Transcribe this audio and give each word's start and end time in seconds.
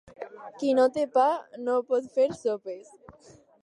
Qui 0.61 0.71
no 0.79 0.85
té 0.95 1.03
pa 1.19 1.27
no 1.69 1.79
pot 1.93 2.11
fer 2.19 2.29
sopes. 2.43 2.95